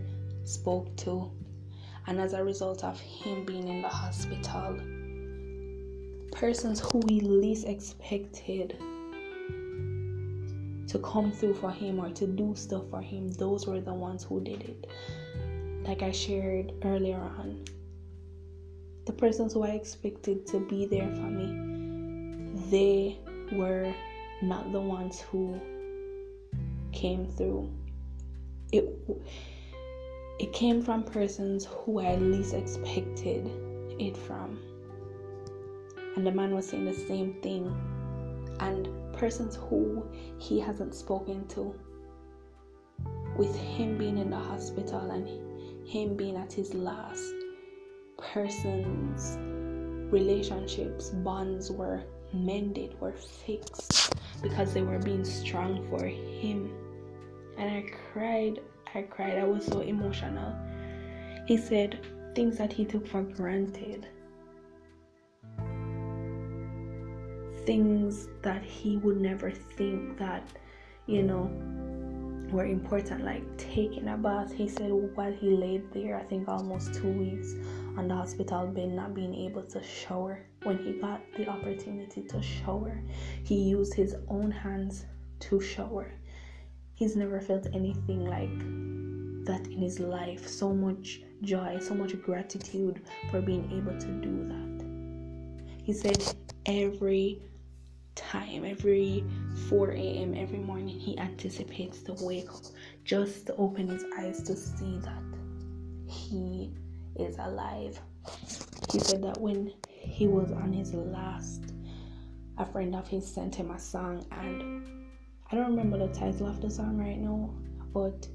[0.49, 1.31] spoke to,
[2.07, 4.77] and as a result of him being in the hospital,
[6.31, 8.77] persons who he least expected
[10.87, 14.23] to come through for him or to do stuff for him, those were the ones
[14.23, 14.87] who did it.
[15.87, 17.63] Like I shared earlier on,
[19.05, 23.19] the persons who I expected to be there for me, they
[23.51, 23.93] were
[24.41, 25.59] not the ones who
[26.91, 27.69] came through.
[28.71, 28.87] It
[30.39, 33.51] it came from persons who I least expected
[33.99, 34.57] it from.
[36.15, 37.75] And the man was saying the same thing.
[38.61, 40.05] And persons who
[40.37, 41.75] he hasn't spoken to.
[43.37, 45.27] With him being in the hospital and
[45.87, 47.33] him being at his last,
[48.17, 49.37] persons,
[50.11, 56.71] relationships, bonds were mended, were fixed because they were being strong for him.
[57.57, 58.61] And I cried,
[58.95, 60.55] I cried, I was so emotional.
[61.45, 64.07] He said things that he took for granted,
[67.65, 70.43] things that he would never think that,
[71.05, 71.51] you know,
[72.51, 74.51] were important, like taking a bath.
[74.51, 77.53] He said while he laid there, I think almost two weeks
[77.95, 80.45] on the hospital bed, not being able to shower.
[80.63, 83.01] When he got the opportunity to shower,
[83.43, 85.05] he used his own hands
[85.41, 86.11] to shower.
[86.99, 88.59] He's never felt anything like
[89.45, 90.45] that in his life.
[90.45, 95.81] So much joy, so much gratitude for being able to do that.
[95.81, 96.21] He said
[96.65, 97.41] every
[98.15, 99.23] time, every
[99.69, 102.63] 4 a.m., every morning, he anticipates to wake up
[103.05, 105.23] just to open his eyes to see that
[106.05, 106.69] he
[107.15, 107.97] is alive.
[108.91, 111.63] He said that when he was on his last,
[112.57, 114.98] a friend of his sent him a song, and
[115.51, 117.49] I don't remember the title of the song right now,
[117.91, 118.27] but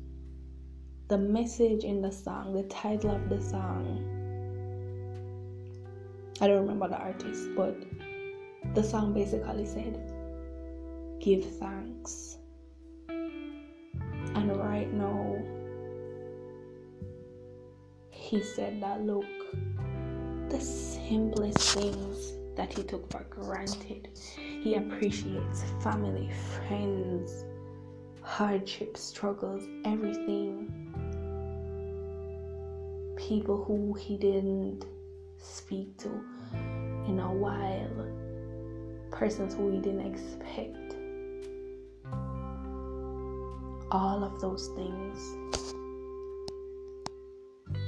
[1.07, 4.03] the message in the song, the title of the song,
[6.41, 7.77] I don't remember the artist, but
[8.75, 9.97] the song basically said,
[11.21, 12.39] Give thanks.
[13.09, 15.37] And right now,
[18.11, 19.25] he said that look,
[20.51, 27.45] the simplest things that he took for granted, he appreciates family, friends,
[28.23, 30.71] hardships, struggles, everything.
[33.17, 34.85] People who he didn't
[35.39, 36.09] speak to
[37.07, 38.25] in a while
[39.15, 40.97] persons who we didn't expect.
[43.93, 45.37] All of those things.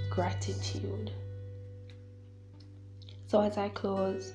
[0.09, 1.11] Gratitude.
[3.27, 4.33] So, as I close,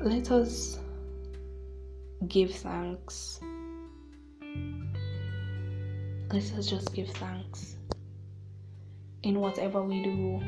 [0.00, 0.78] let us
[2.28, 3.40] give thanks.
[6.32, 7.76] Let us just give thanks
[9.22, 10.40] in whatever we do.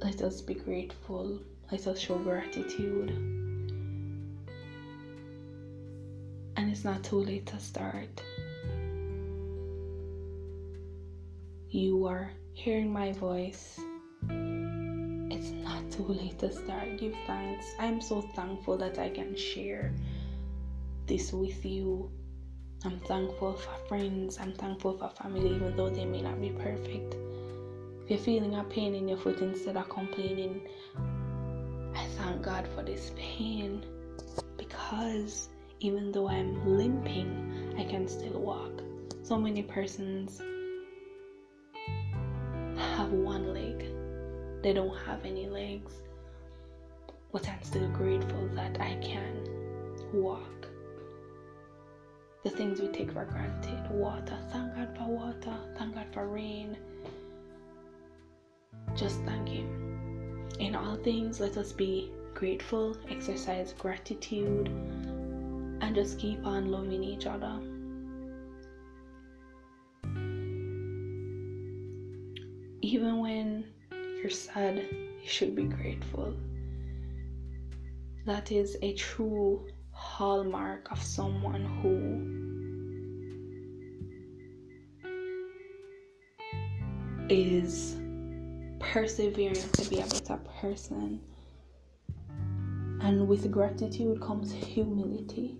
[0.00, 1.40] Let us be grateful
[1.70, 3.10] let us show gratitude.
[6.56, 8.22] And it's not too late to start.
[11.68, 13.78] You are hearing my voice.
[15.98, 16.96] It's not too late to start.
[16.98, 17.74] Give thanks.
[17.78, 19.92] I'm so thankful that I can share
[21.06, 22.10] this with you.
[22.84, 24.38] I'm thankful for friends.
[24.40, 27.16] I'm thankful for family, even though they may not be perfect.
[28.04, 30.60] If you're feeling a pain in your foot instead of complaining,
[31.96, 33.84] I thank God for this pain
[34.56, 35.48] because
[35.80, 38.82] even though I'm limping, I can still walk.
[39.24, 40.40] So many persons
[42.78, 43.57] have one leg,
[44.62, 45.92] they don't have any legs,
[47.32, 49.44] but I'm still grateful that I can
[50.12, 50.66] walk.
[52.44, 56.76] The things we take for granted water, thank God for water, thank God for rain.
[58.96, 60.48] Just thank Him.
[60.58, 64.68] In all things, let us be grateful, exercise gratitude,
[65.80, 67.60] and just keep on loving each other.
[72.80, 73.64] Even when
[74.20, 76.34] you're sad, you should be grateful.
[78.26, 82.48] That is a true hallmark of someone who
[87.28, 87.96] is
[88.80, 91.20] persevering to be a better person.
[93.00, 95.56] And with gratitude comes humility.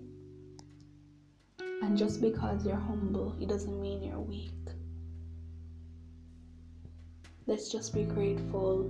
[1.81, 4.68] And just because you're humble, it doesn't mean you're weak.
[7.49, 8.87] Let's just be grateful.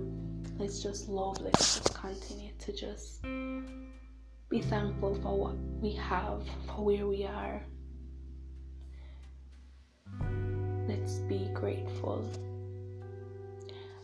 [0.58, 1.40] Let's just love.
[1.40, 7.62] Let's just continue to just be thankful for what we have, for where we are.
[10.86, 12.30] Let's be grateful.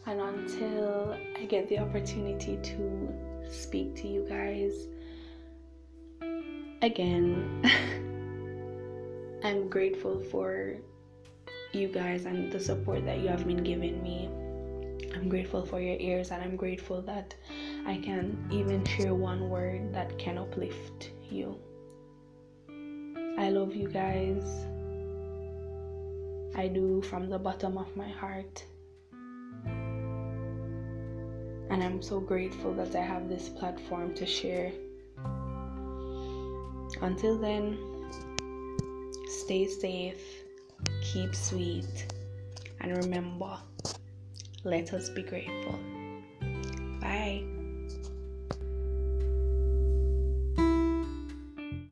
[0.06, 3.12] And until I get the opportunity to
[3.50, 4.88] speak to you guys
[6.80, 7.60] again,
[9.44, 10.76] I'm grateful for
[11.74, 14.30] you guys and the support that you have been giving me.
[15.16, 17.34] I'm grateful for your ears and I'm grateful that
[17.86, 21.56] I can even share one word that can uplift you.
[23.38, 24.44] I love you guys.
[26.54, 28.62] I do from the bottom of my heart.
[31.70, 34.70] And I'm so grateful that I have this platform to share.
[37.00, 37.78] Until then,
[39.28, 40.44] stay safe,
[41.02, 42.06] keep sweet,
[42.80, 43.58] and remember,
[44.66, 45.78] let us be grateful.
[47.00, 47.44] Bye.